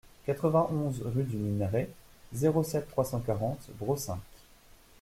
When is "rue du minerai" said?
1.05-1.87